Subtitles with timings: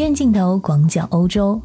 [0.00, 1.60] 远镜头广角欧洲。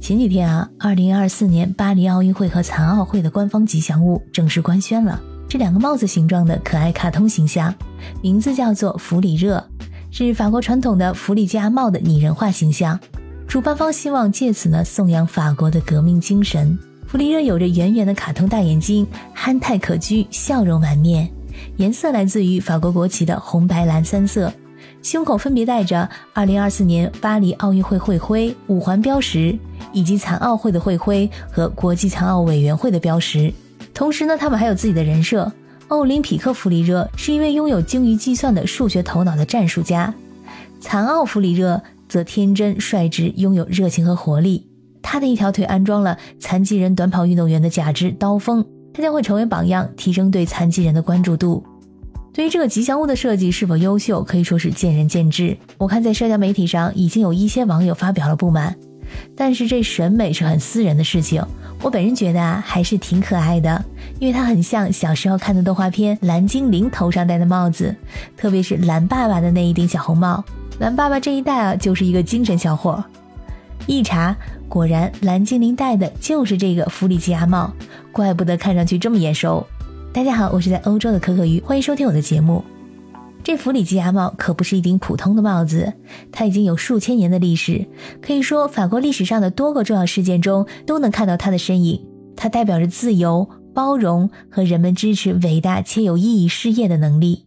[0.00, 5.20] 前几天啊，二零二四年巴黎奥运会和残奥会的官方吉祥物正式官宣了。
[5.48, 7.72] 这两个帽子形状的可爱卡通形象，
[8.20, 9.64] 名字叫做弗里热，
[10.10, 12.98] 是法国传统的弗里加帽的拟人化形象。
[13.46, 16.76] 主办方希望借此呢颂扬法国的革命精神。
[17.06, 21.30] 弗里热有着圆圆的卡通大眼睛，憨态可掬，笑容满面。
[21.76, 24.52] 颜色来自于法国国旗的红、白、蓝三色。
[25.02, 29.58] 胸口分别带着2024年巴黎奥运会会徽五环标识，
[29.92, 33.52] 以及残奥会的会徽和国际残奥委员会的标识。
[33.94, 35.50] 同时呢，他们还有自己的人设。
[35.88, 40.12] 奥林匹克弗里热是一位拥有精于计算的数学头脑的战术家，
[40.80, 44.66] 残奥弗里热则天真率直，拥有热情和活力。
[45.00, 48.62] 他的一条腿安装了残疾人短跑运动员的假肢刀锋，
[48.92, 51.64] 他将会成为榜样，提升对残疾人的关注度。
[52.32, 55.56] 对于这个吉祥物的设计是否优秀，可以说是见仁见智。
[55.76, 58.76] 我看在社交媒体上已经有一些网友发表了不满，
[59.36, 61.44] 但是这审美是很私人的事情。
[61.82, 63.84] 我本人觉得啊，还是挺可爱的，
[64.20, 67.94] 因为它很像小时候看的动画片《蓝精灵》头上戴的帽子，
[68.36, 70.44] 特别是蓝爸爸的那一顶小红帽。
[70.78, 73.02] 蓝爸爸这一戴啊，就是一个精神小伙。
[73.86, 74.36] 一查，
[74.68, 77.72] 果然蓝精灵戴的就是这个弗里吉亚帽，
[78.12, 79.66] 怪不得看上去这么眼熟。
[80.18, 82.64] 大家好，我是在欧洲的可可鱼，欢迎收听我的节目。
[83.44, 85.92] 这弗里吉亚帽可不是一顶普通的帽子，
[86.32, 87.86] 它已经有数千年的历史，
[88.20, 92.04] 可以说法国历史上的多个重要事件中都能看到它的身影。
[92.36, 97.44] 它代表着自由、包容和人们支持伟大且有意义事业的能力。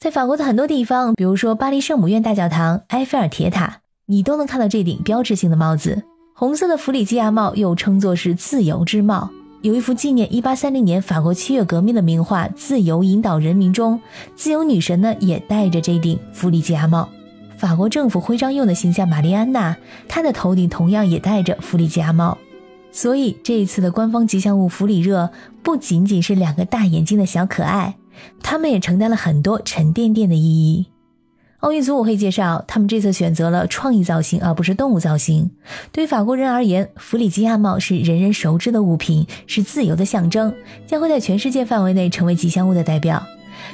[0.00, 6.02] 在法国的很多地方，比如说巴黎圣母院大教堂、埃菲尔铁塔，你都能看到这顶标志性的帽子。
[6.34, 9.30] 红色的弗里吉亚帽又称作是自由之帽。
[9.60, 14.00] 有一幅纪念1830年法国七月革命的名画《自由引导人民》中，
[14.36, 17.08] 自由女神呢也戴着这顶弗里吉亚帽。
[17.56, 22.38] 法国政府徽章用的形象玛丽安娜，她的头顶同样也戴着弗里吉亚帽。
[22.92, 25.30] 所以这一次的官方吉祥物弗里热
[25.62, 27.96] 不仅仅是两个大眼睛的小可爱，
[28.40, 30.86] 他们也承担了很多沉甸甸的意义。
[31.60, 35.50] 奥运组委会介绍，他们这次选择了创意造型，而不是动物造型。
[35.90, 40.54] 对于法国人而言，弗里吉亚帽是人人熟知的物品，是自由的象征，
[40.86, 43.20] 将会在全世界范围内成为吉祥物的代表。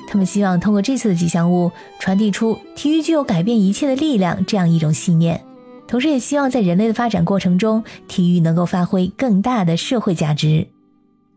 [0.09, 5.45] 他们希望通过这次的吉祥物，传递出体育具有改变一切的力量这样一种信念，
[5.87, 10.69] 同时也希望在人类的发展过程中，体育能够发挥更大的社会价值。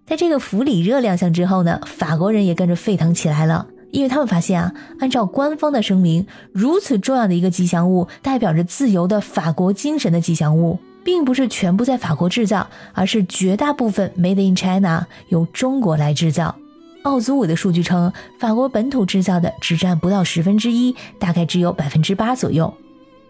[0.05, 3.67] 在这个弗里热亮相之后呢，法国人也跟着沸腾起来了。
[3.91, 16.55] 因为他们发现啊，按照官方的声明，如此重要的一个吉祥物，代表着自由的法国精神的吉祥物，并不是全部在法国制造，而是绝大部分 Made in China 由中国来制造。
[17.03, 22.73] 奥组委的数据称，法国本土制造的只占不到十分之一，大概只有百分之八左右。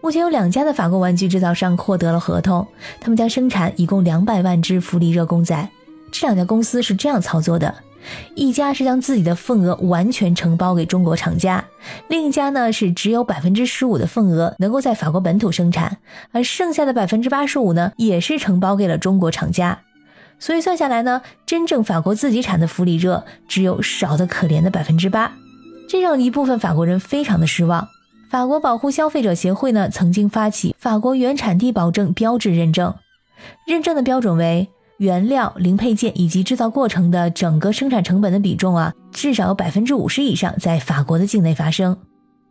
[0.00, 2.66] 目前有两家的法国玩具制造商获得了合同，
[3.00, 5.68] 他们将生产一共两百万只福利热公仔。
[6.10, 7.72] 这两家公司是这样操作的。
[8.34, 11.64] 一家是将自己的份额完全承包给中国厂家，
[12.08, 15.98] 另一家呢是只有百分之十五的份额能够在法国本土生产，
[16.32, 19.80] 而剩下的百分之八十五呢也是承包给了中国厂家。
[20.38, 25.32] 所以算下来呢，真正法国自己产的福里热只有少得可怜的百分之八，
[25.88, 27.88] 这让一部分法国人非常的失望。
[28.30, 32.94] 法国保护消费者协会呢曾经发起法国原产地保证标志认证，
[33.66, 34.68] 认证的标准为。
[34.98, 41.96] 原料、零配件以及制造过程的整个生产成本的比重啊，至少有百分之五十以上在法国的境内发生。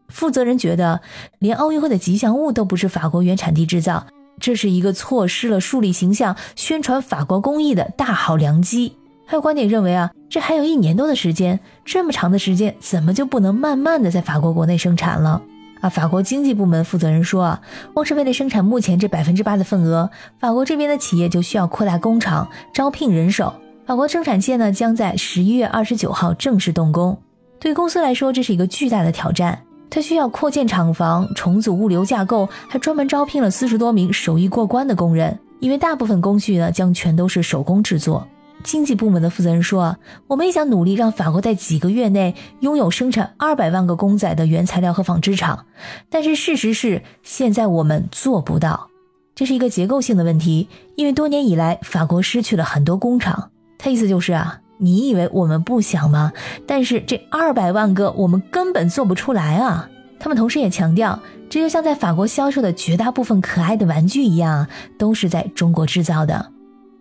[0.08, 1.02] 负责人觉得，
[1.40, 4.08] 连奥运会的吉祥物都不是法国原产地制造，
[4.40, 8.96] 这是一个错失了树立形象、宣传法国工艺的大好良机。
[9.26, 15.42] 还有观点认为啊，这还有一年多的时间，这么长的时间，怎么就不能慢慢的在法国国内生产了？
[15.82, 17.62] 啊，法国经济部门负责人说啊，
[17.94, 23.54] 光是为了生产目前这百分之八的份额，法国这边的企业就需要扩大工厂、招聘人手。
[23.86, 27.18] 法国生产线呢将在十一月二十九号正式动工。
[27.60, 38.28] 对公司来说，这是一个巨大的挑战，它需要扩建厂房、重组物流架构，还专门招聘了四十多名手艺过关的工人，因为大部分工序呢将全都是手工制作。
[38.64, 45.66] 经济部门的负责人说：“我们也想努力让法国在几个月内拥有生产二百万个公仔的原材料和纺织厂，
[46.10, 48.90] 但是事实是，现在我们做不到。
[49.36, 53.52] 这是一个结构性的问题，因为多年以来，法国失去了很多工厂。
[53.78, 56.34] 他意思就是啊，你以为我们不想吗？
[56.66, 59.90] 但是这二百万个，我们根本做不出来啊！
[60.20, 61.20] 他们同时也强调，
[61.50, 64.68] 这就像在法国销售的绝大部分可爱的玩具一样，
[64.98, 66.54] 都是在中国制造的。”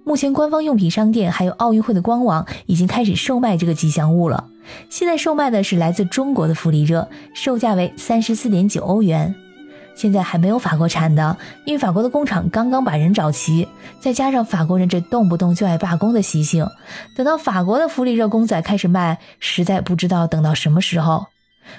[0.08, 4.48] 目前，官方用品商店还有奥运会的官网已经开始售卖这个吉祥物了。
[4.88, 9.34] 现在售卖的是来自中国的弗里热，售价为三十四点九欧元。
[9.96, 13.66] 现在还没有法国产的，因为法国的工厂刚刚把人找齐，
[13.98, 16.64] 再加上法国人这动不动就爱罢工的习性，
[17.16, 21.26] 等到法国的福利热公仔开始卖，实在不知道等到什么时候。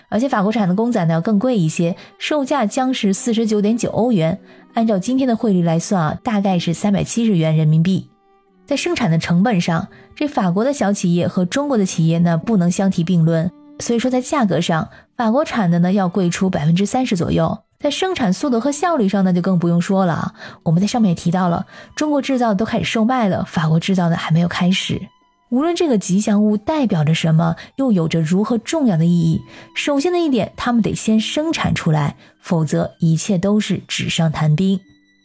[0.09, 4.41] 而且法国产的公仔呢要更贵一些，售价将是四十九点九欧元，
[4.73, 8.09] 按照今天的汇率来算啊，大概是三百七十元人民币。
[8.67, 13.49] 在生产的成本上，这法国的小企业和中国的企业呢不能相提并论，
[13.79, 17.59] 所以说在价格上，法国产的呢要贵出百分之三十左右。
[17.79, 20.33] 在生产速度和效率上，那就更不用说了啊！
[20.63, 21.65] 我们在上面也提到了，
[21.95, 24.99] 中国制造都开始售卖了，法国制造的还没有开始。
[25.49, 29.41] 无论这个吉祥物代表着什么，又有着如何重要的意义，
[29.75, 34.79] 首先的一点，他们得先生产出来，否则一切都是纸上谈兵。